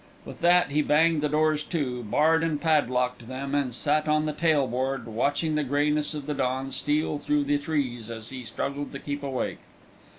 With 0.25 0.39
that 0.41 0.71
he 0.71 0.81
banged 0.81 1.21
the 1.21 1.29
doors 1.29 1.61
to, 1.65 2.01
barred 2.01 2.41
and 2.41 2.59
padlocked 2.59 3.27
them, 3.27 3.53
and 3.53 3.71
sat 3.71 4.07
on 4.07 4.25
the 4.25 4.33
tail 4.33 4.65
board 4.65 5.05
watching 5.05 5.53
the 5.53 5.63
greyness 5.63 6.15
of 6.15 6.25
the 6.25 6.33
dawn 6.33 6.71
steal 6.71 7.19
through 7.19 7.43
the 7.43 7.59
trees, 7.59 8.09
as 8.09 8.29
he 8.31 8.43
struggled 8.43 8.91
to 8.93 8.99
keep 8.99 9.21
awake. 9.21 9.59